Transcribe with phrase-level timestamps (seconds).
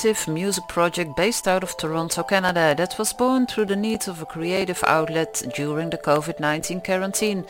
[0.00, 4.22] Collaborative music project based out of Toronto, Canada that was born through the need of
[4.22, 7.44] a creative outlet during the COVID-19 quarantine.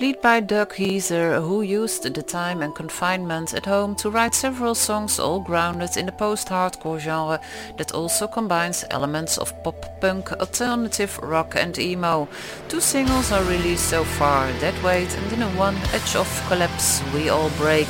[0.00, 4.74] Led by Doug Heiser, who used the time and confinement at home to write several
[4.74, 7.40] songs all grounded in the post-hardcore genre
[7.76, 12.28] that also combines elements of pop-punk, alternative rock and emo.
[12.68, 17.00] Two singles are released so far, Dead Weight and In a One Edge of Collapse,
[17.14, 17.88] We All Break.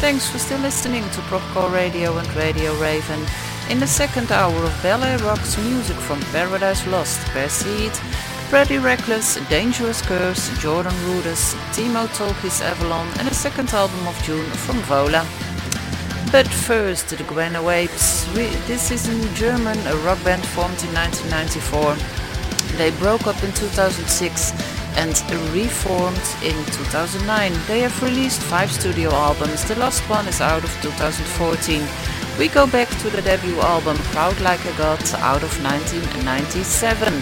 [0.00, 3.20] Thanks for still listening to Propcore Radio and Radio Raven.
[3.68, 7.92] In the second hour of Ballet Rock's music from Paradise Lost, Perseid,
[8.48, 14.48] Pretty Reckless, Dangerous Curse, Jordan Rudess, Timo Tolkki's Avalon and a second album of June
[14.50, 15.26] from Vola.
[16.30, 18.24] But first, the Guano Apes.
[18.68, 22.27] This is a German rock band formed in 1994.
[22.76, 24.52] They broke up in 2006
[24.96, 25.14] and
[25.52, 27.52] reformed in 2009.
[27.66, 31.82] They have released five studio albums, the last one is out of 2014.
[32.38, 37.12] We go back to the debut album Proud Like a God out of 1997.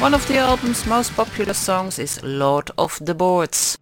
[0.00, 3.78] One of the album's most popular songs is Lord of the Boards.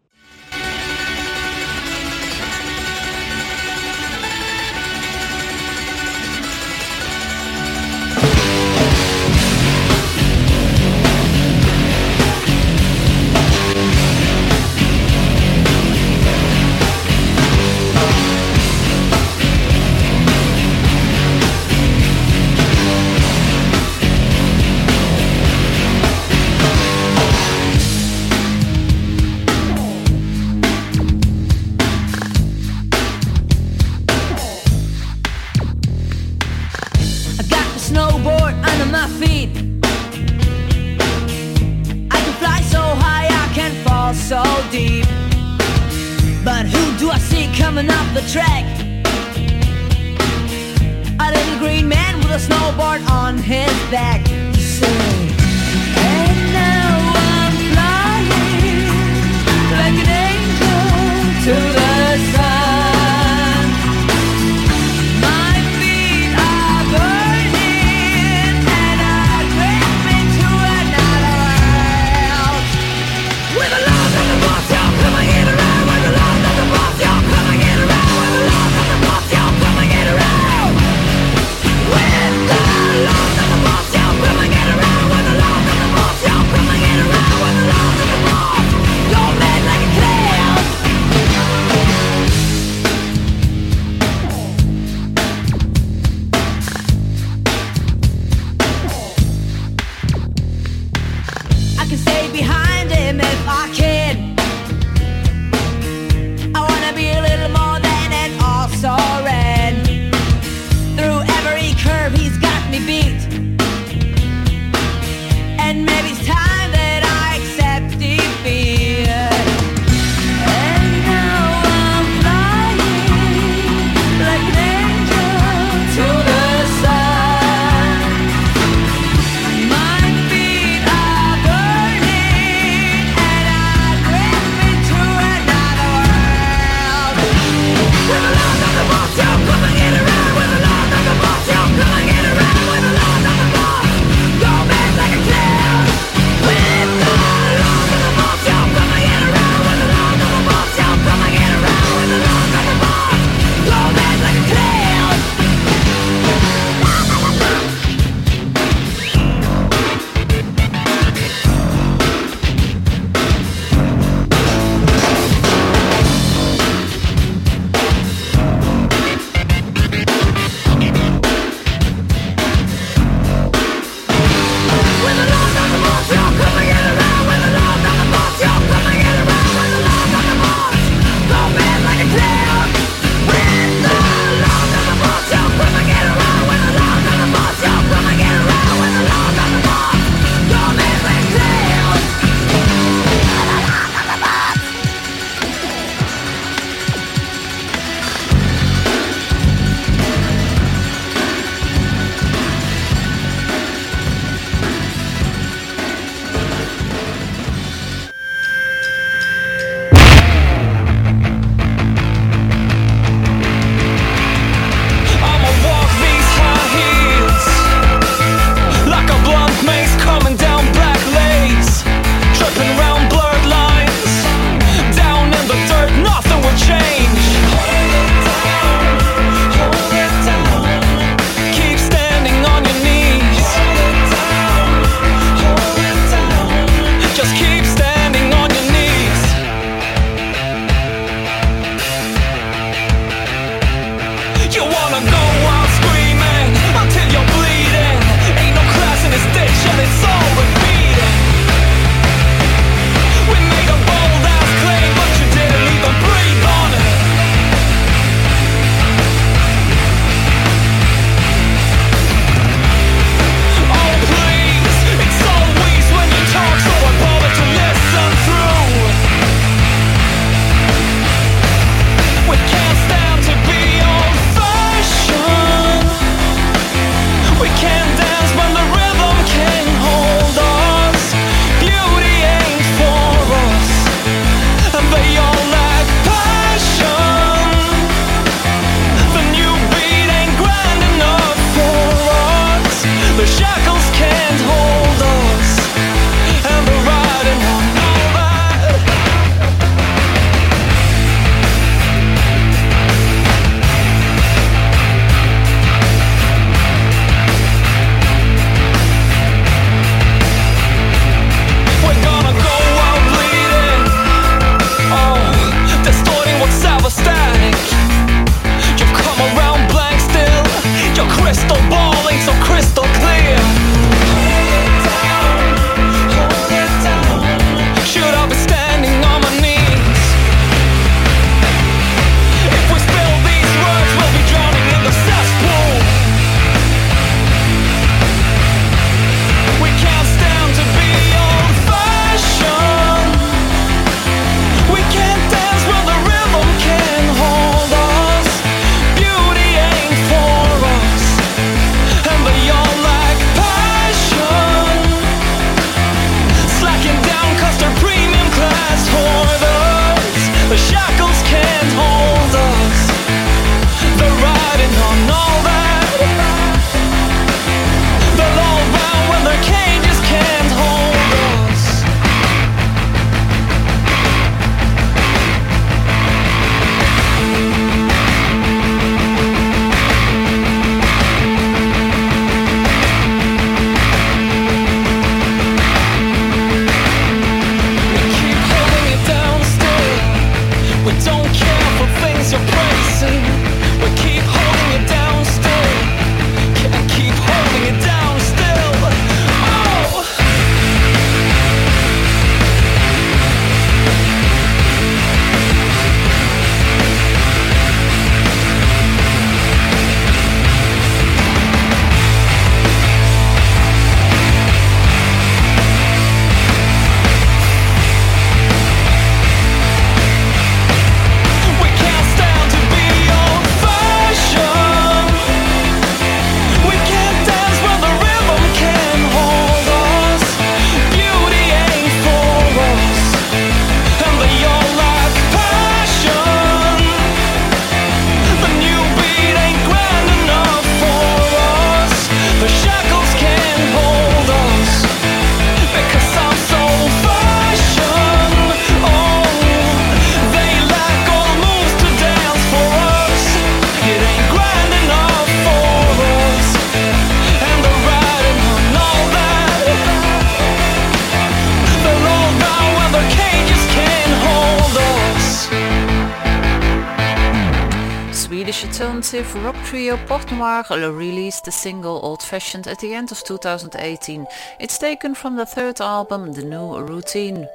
[469.23, 474.27] progressive rock trio Port Noir released the single Old Fashioned at the end of 2018.
[474.61, 477.49] It's taken from the third album The New Routine.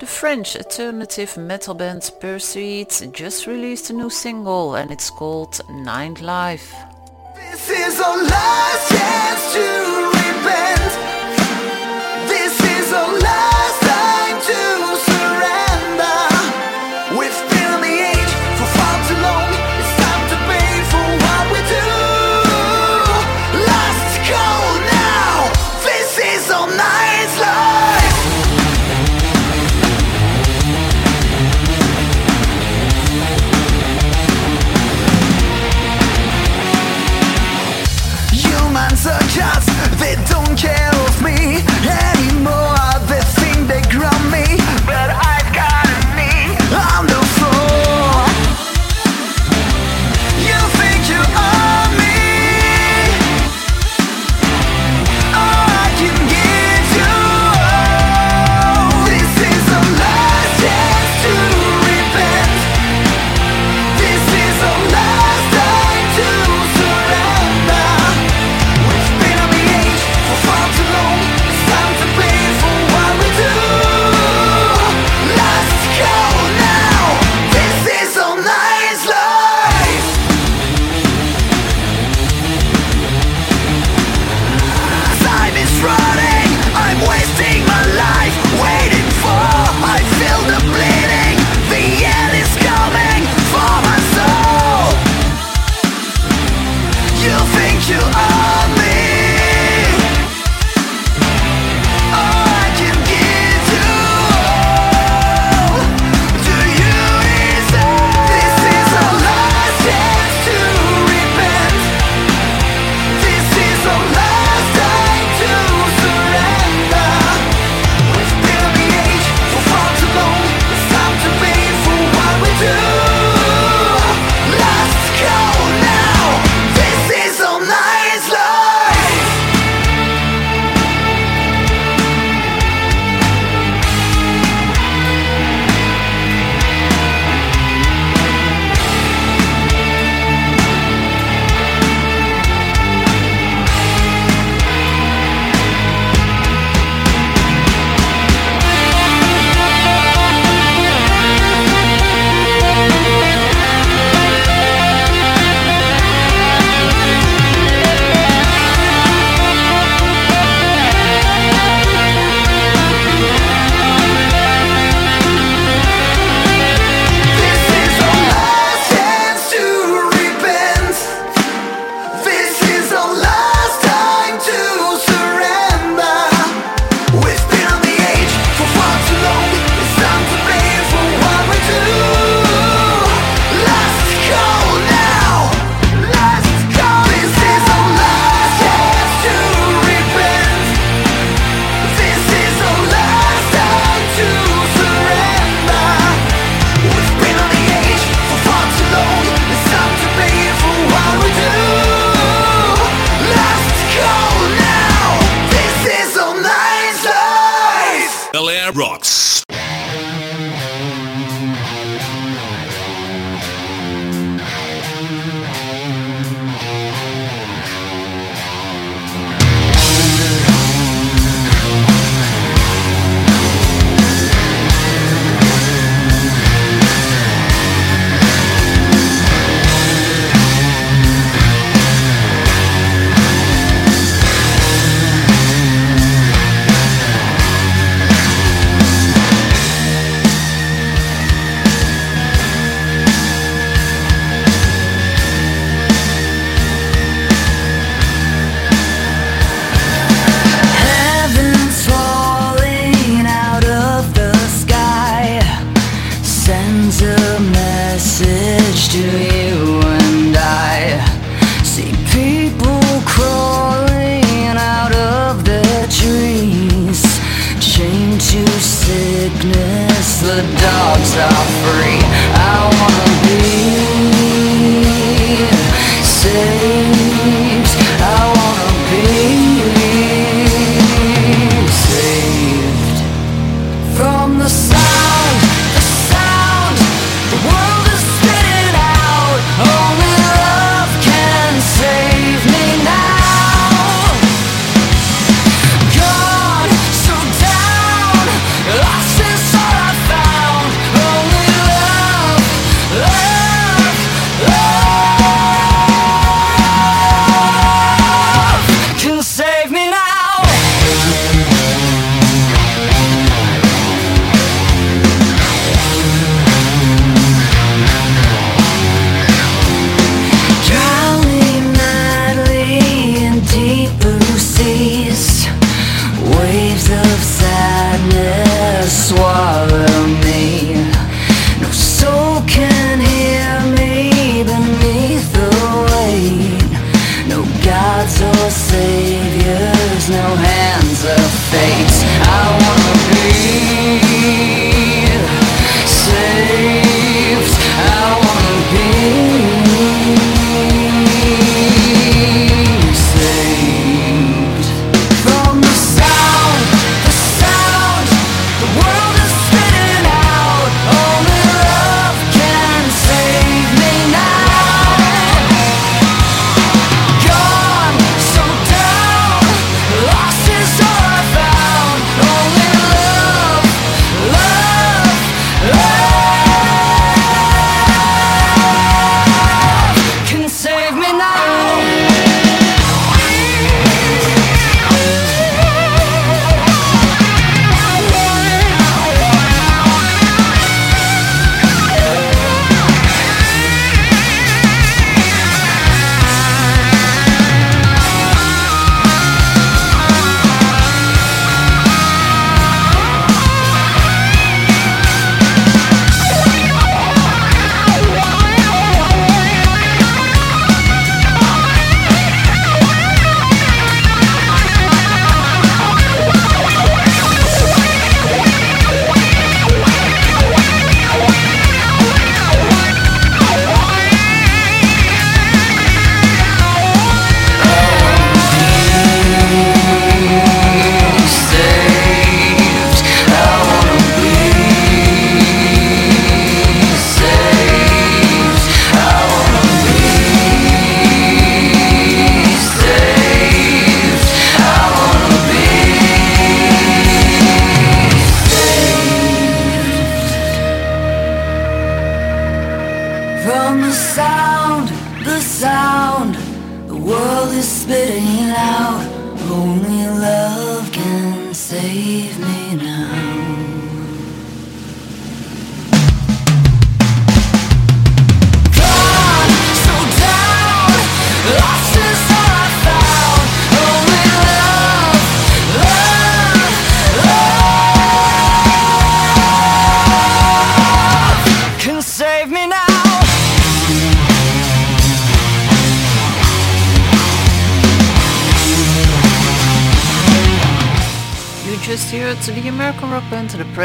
[0.00, 6.22] The French alternative metal band Pursuits just released a new single and it's called Ninth
[6.22, 6.74] Life.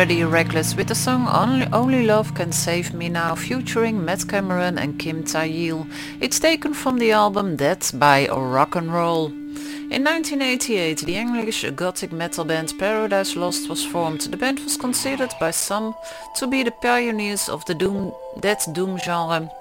[0.02, 4.80] Pretty Reckless with the song Only, Only Love Can Save Me Now featuring Matt Cameron
[4.80, 5.88] and Kim Thayil.
[6.20, 9.28] It's taken from the album Death by Rock and Roll.
[9.28, 14.22] In 1988, the English gothic metal band Paradise Lost was formed.
[14.22, 15.94] The band was considered by some
[16.38, 19.52] to be the pioneers of the doom, death doom genre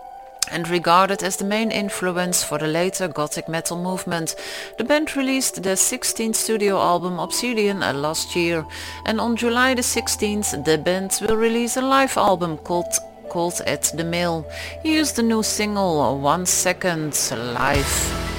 [0.50, 4.34] and regarded as the main influence for the later gothic metal movement.
[4.78, 8.66] The band released their 16th studio album Obsidian uh, last year
[9.06, 12.92] and on July the 16th the band will release a live album called
[13.28, 14.44] called At the Mill.
[14.82, 18.29] Here's the new single One Second Live.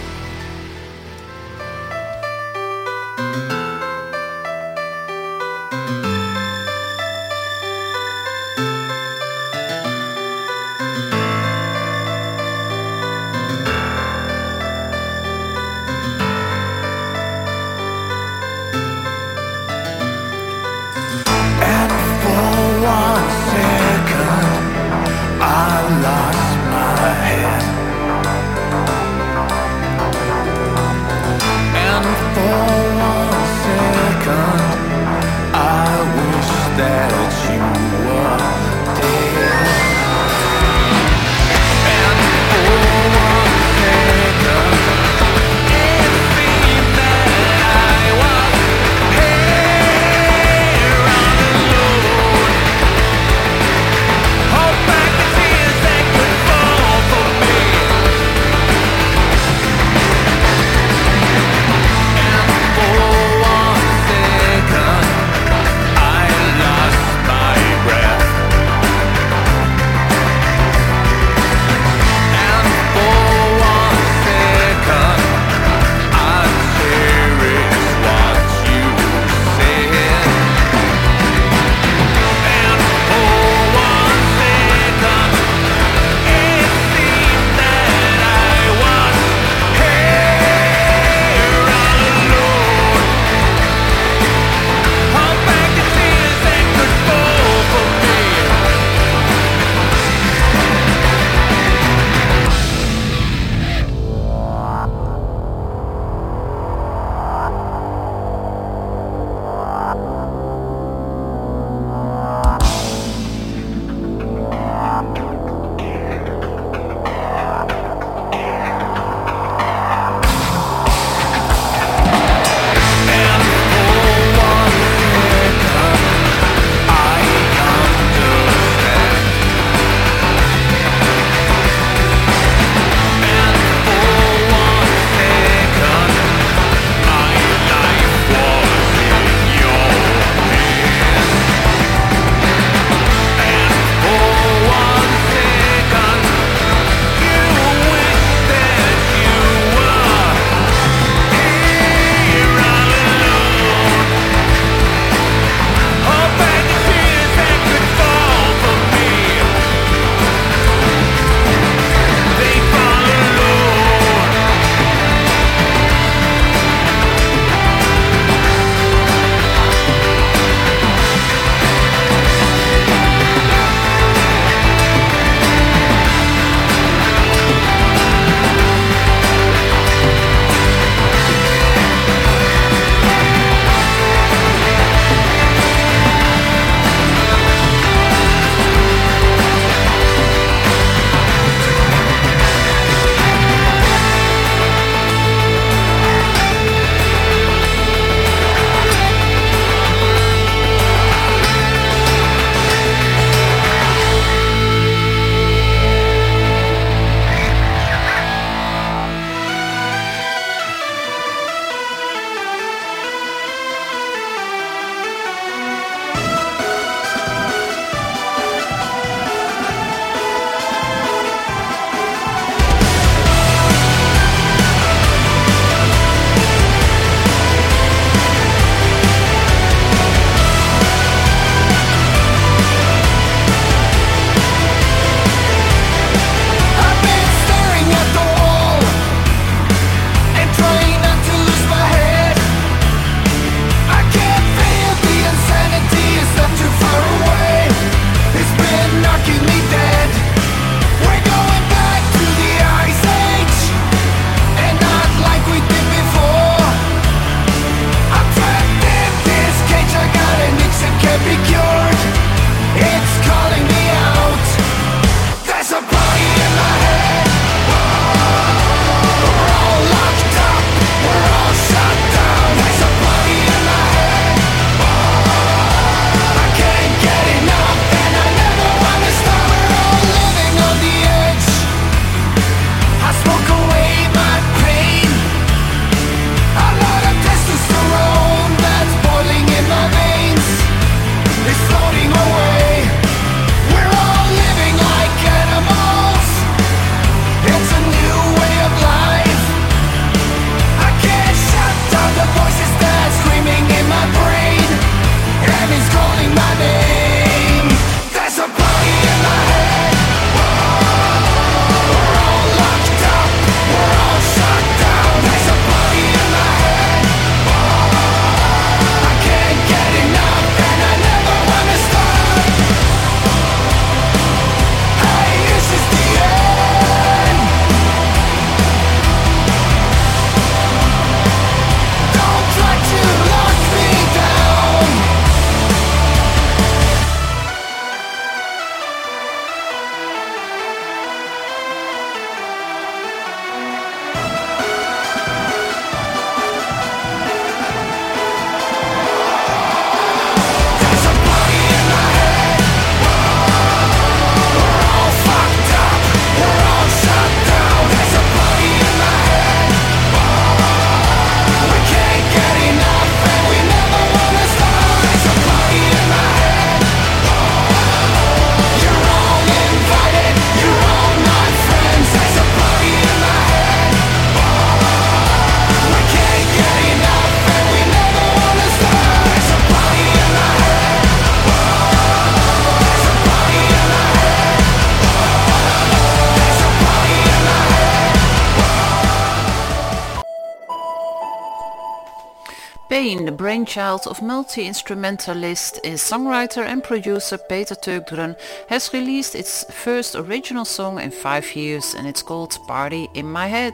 [393.41, 398.35] Brainchild of multi-instrumentalist, is songwriter and producer Peter Tägtgren,
[398.69, 403.47] has released its first original song in five years and it's called Party in My
[403.47, 403.73] Head.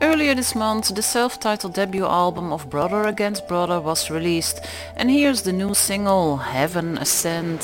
[0.00, 4.64] Earlier this month, the self-titled debut album of Brother Against Brother was released
[4.96, 7.60] and here's the new single, Heaven Ascend.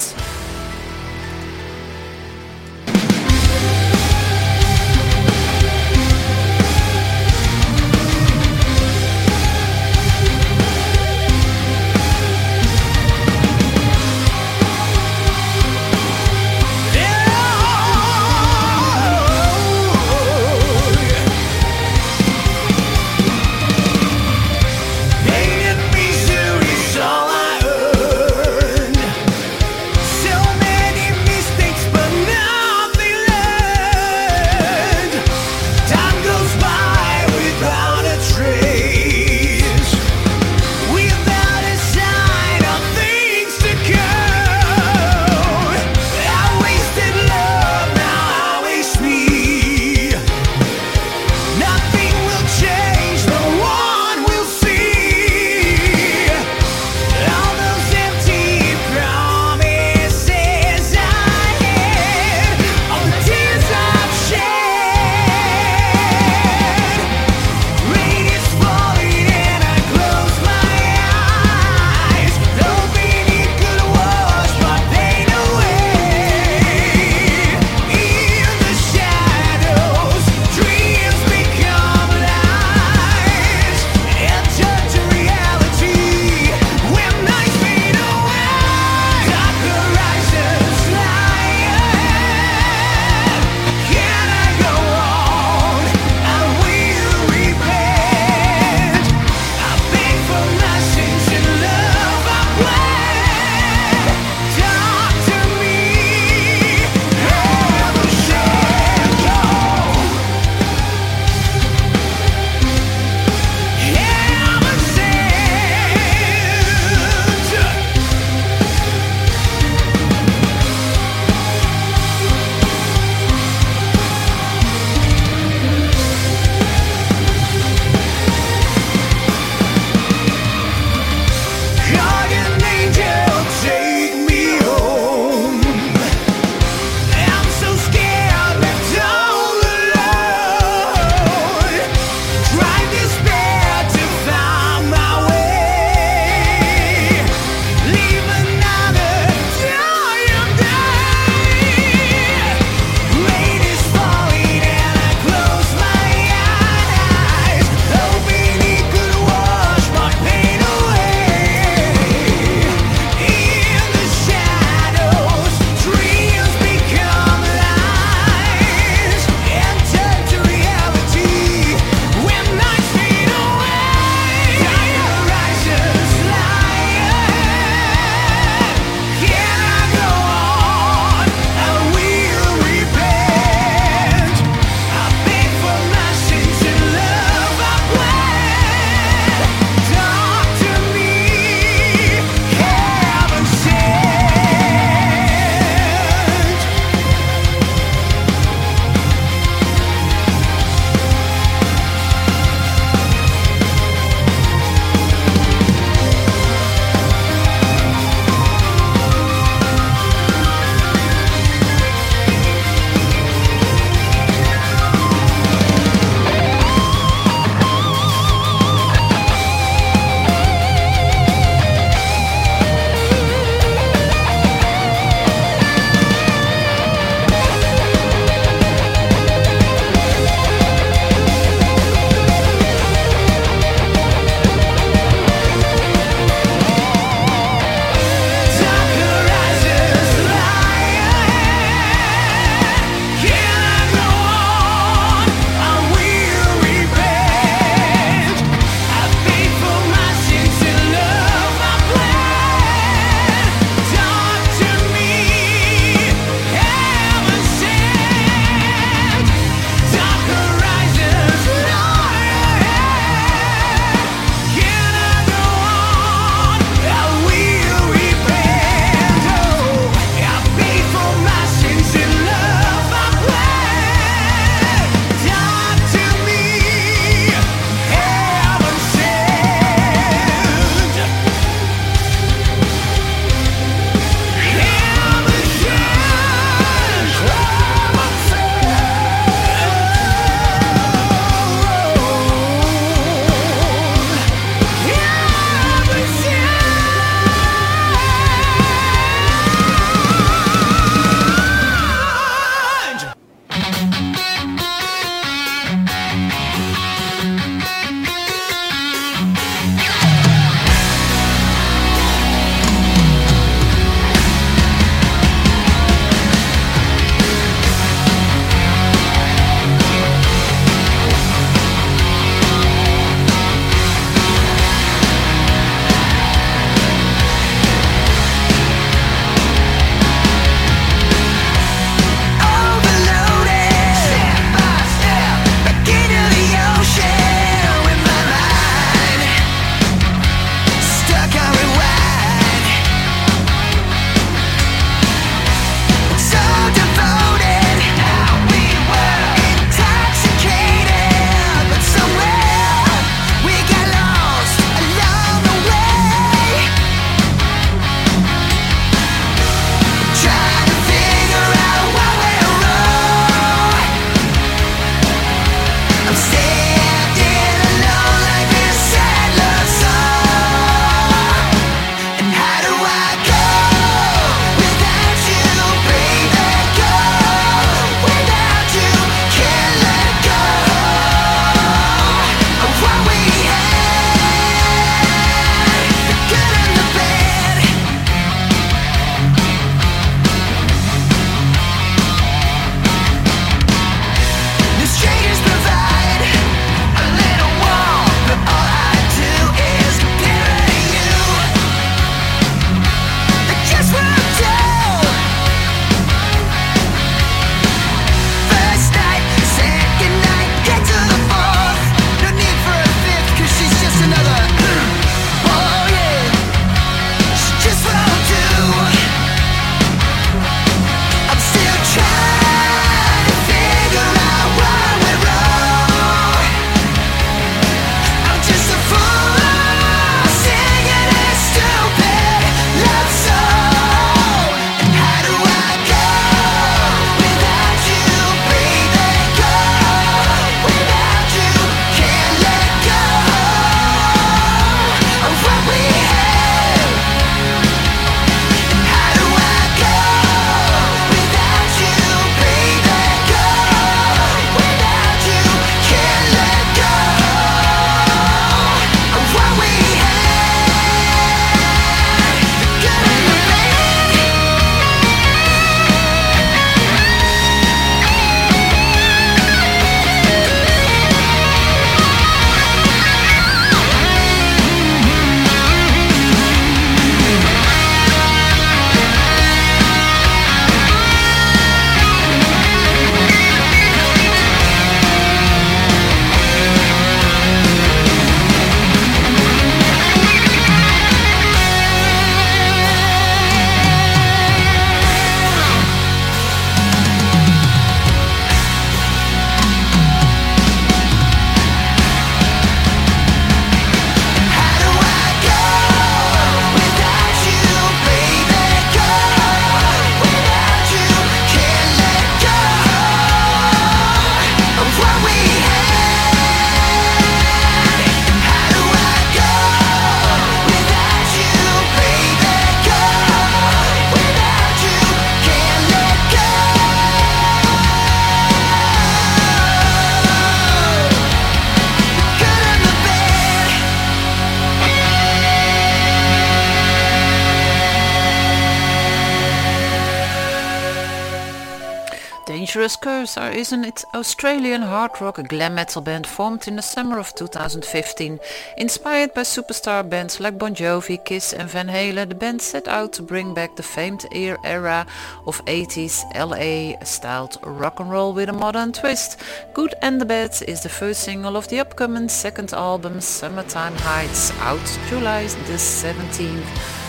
[543.24, 548.38] Cursor is an Australian hard rock glam metal band formed in the summer of 2015.
[548.76, 553.14] Inspired by superstar bands like Bon Jovi, Kiss and Van Halen, the band set out
[553.14, 555.06] to bring back the famed era
[555.46, 559.40] of 80s LA styled rock and roll with a modern twist.
[559.72, 564.50] Good and the Bad is the first single of the upcoming second album Summertime Heights
[564.58, 567.03] out July the 17th.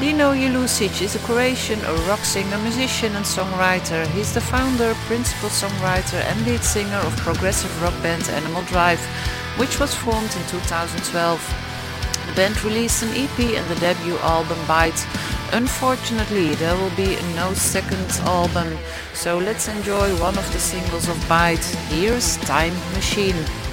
[0.00, 4.06] Dino Jelusic is a Croatian a rock singer, musician and songwriter.
[4.14, 9.00] He's the founder, principal songwriter and lead singer of progressive rock band Animal Drive,
[9.56, 11.42] which was formed in 2012.
[12.28, 15.04] The band released an EP and the debut album Bite.
[15.52, 18.78] Unfortunately, there will be no second album,
[19.14, 21.64] so let's enjoy one of the singles of Bite.
[21.90, 23.67] Here's Time Machine.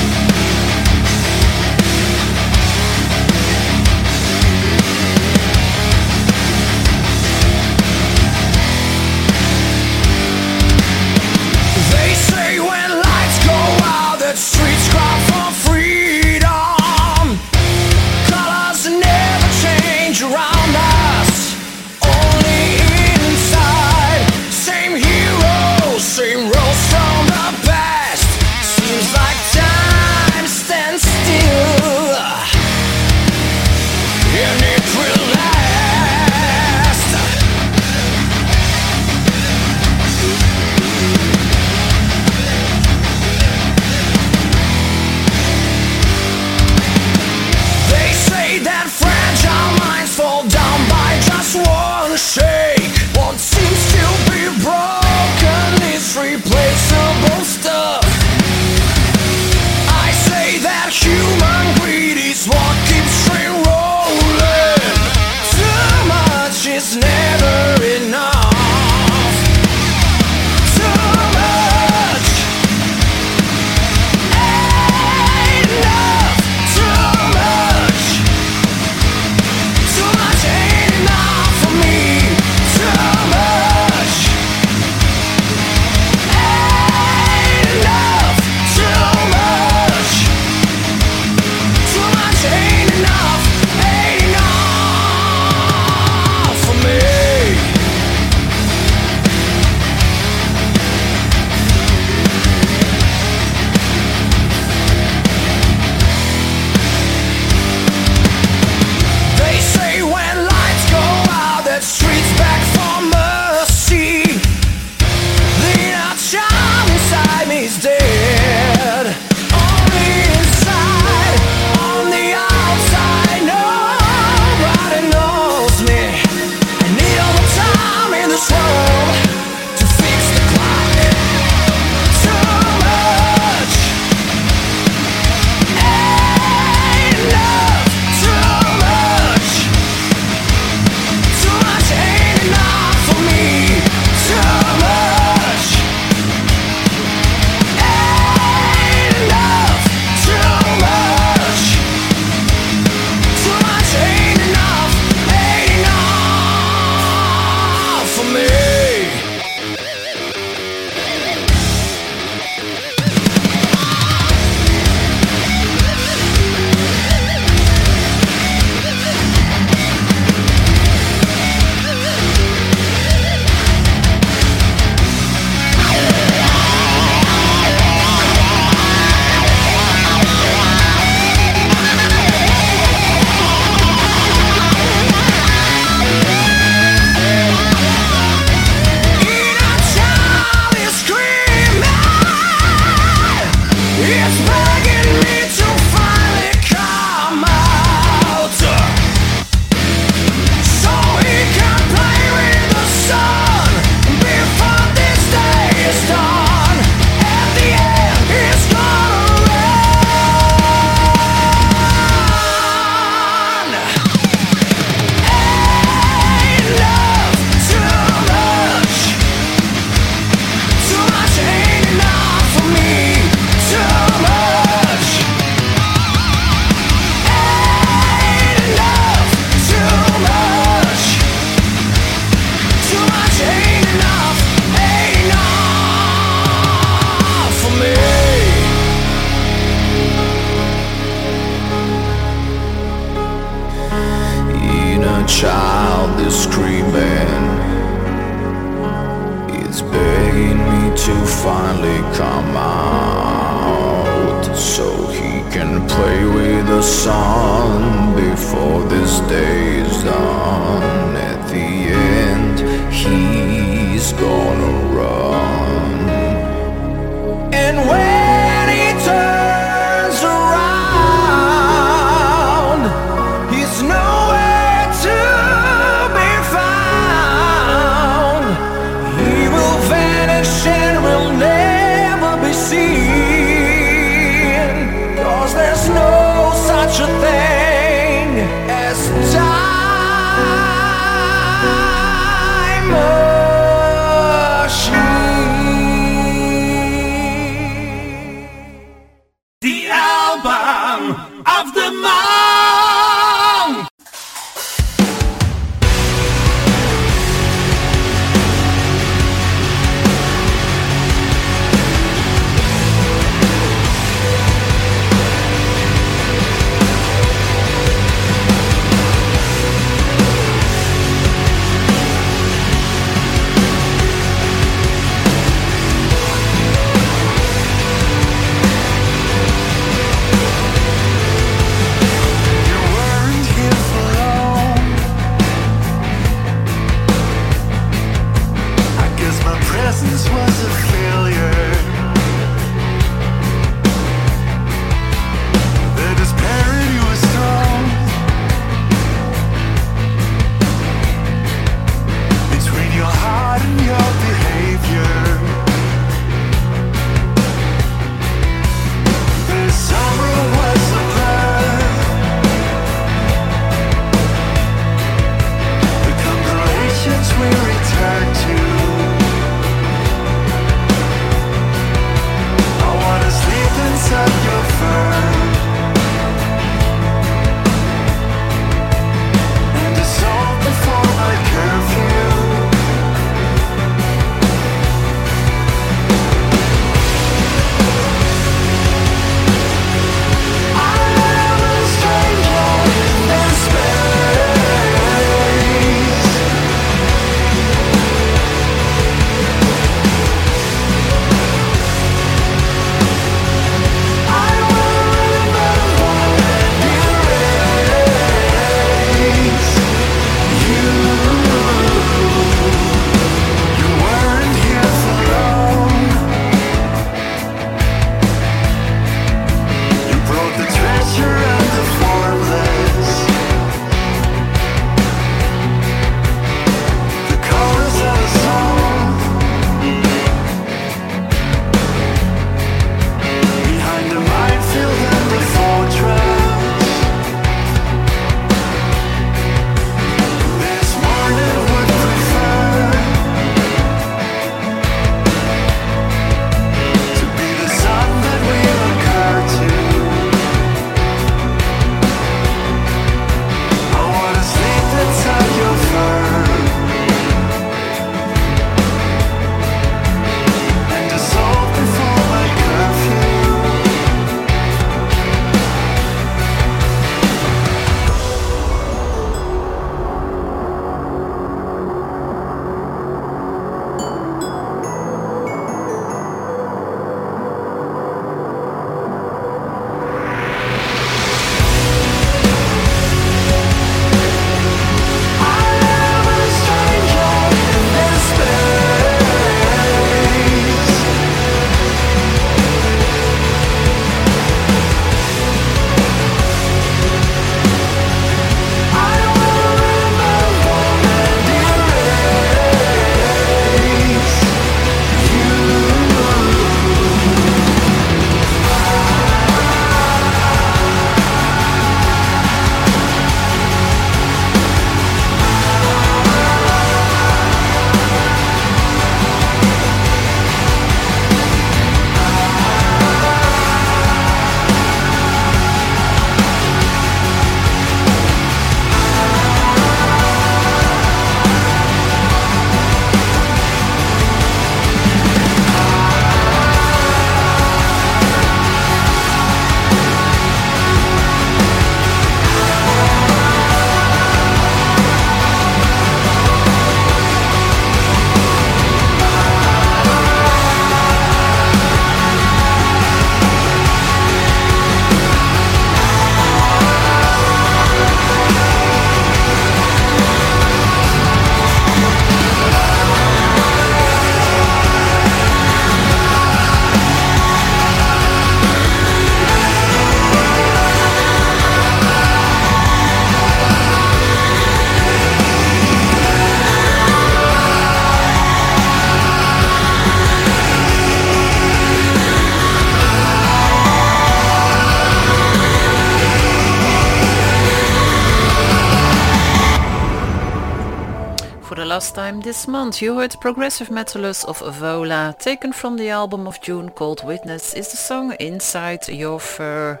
[592.48, 597.22] this month you heard Progressive Metalus of Vola, taken from the album of June called
[597.22, 600.00] Witness, is the song Inside Your Fur.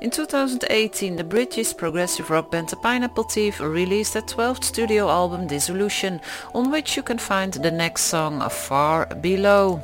[0.00, 5.46] In 2018, the British progressive rock band The Pineapple Thief released their 12th studio album
[5.46, 6.20] Dissolution,
[6.52, 9.80] on which you can find the next song Far Below.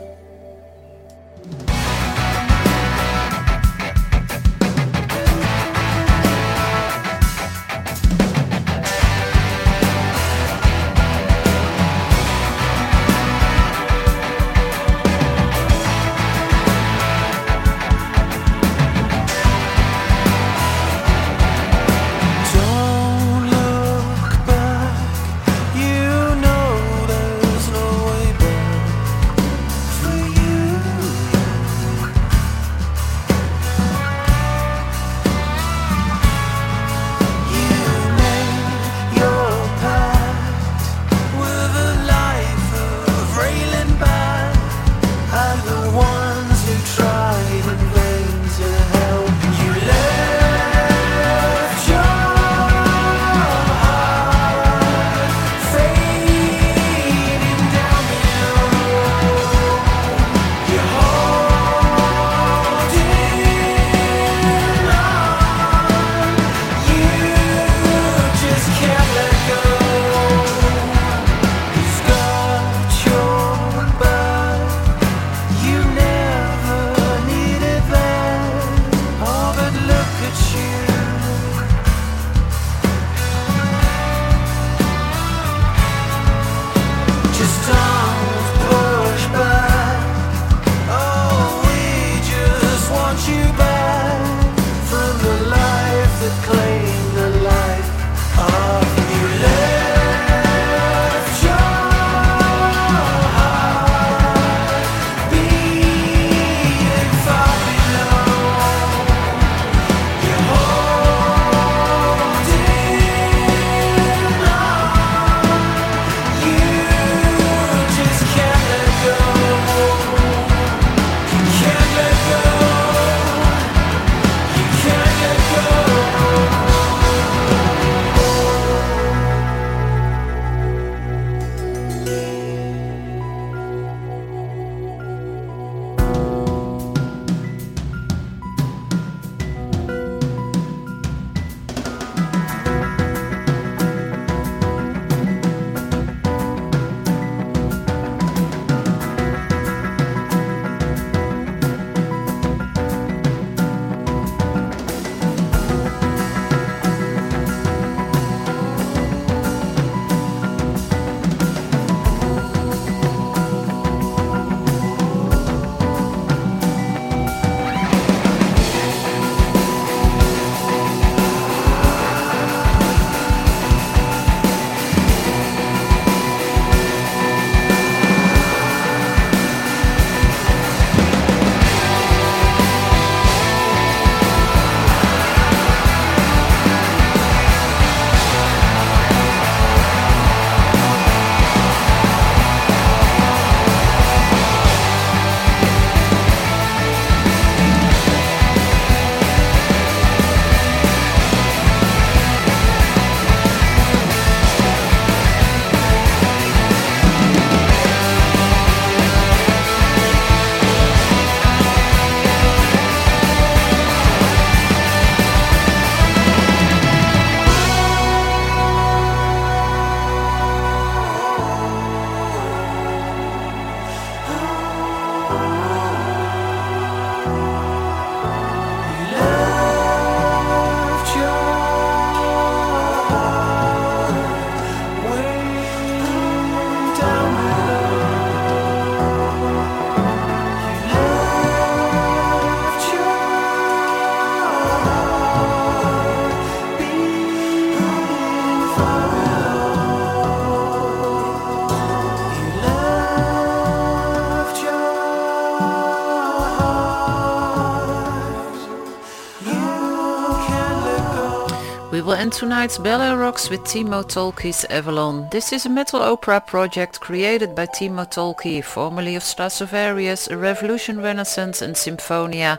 [262.24, 265.28] and tonight's Ballet Rocks with Timo Tolkki's Avalon.
[265.30, 271.60] This is a metal opera project created by Timo Tolki, formerly of Stratovarius, Revolution Renaissance
[271.60, 272.56] and Symfonia,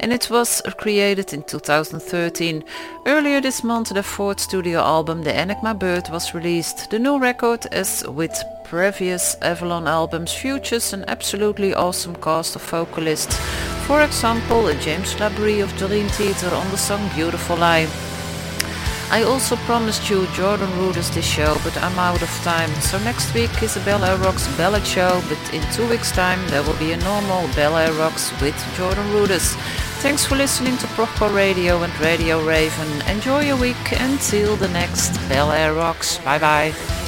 [0.00, 2.64] and it was created in 2013.
[3.06, 6.90] Earlier this month the fourth studio album The Enigma Birth was released.
[6.90, 13.38] The new record, as with previous Avalon albums, features an absolutely awesome cast of vocalists.
[13.86, 18.17] For example, James Labrie of Dream Theater on the song Beautiful Life."
[19.10, 22.70] I also promised you Jordan Rudess this show, but I'm out of time.
[22.80, 26.46] So next week is a Bel Air Rocks ballad show, but in two weeks time
[26.48, 29.54] there will be a normal Air Rocks with Jordan Rudess.
[30.02, 33.02] Thanks for listening to Proper Radio and Radio Raven.
[33.08, 35.18] Enjoy your week until the next
[35.52, 36.18] Air Rocks.
[36.18, 37.07] Bye bye.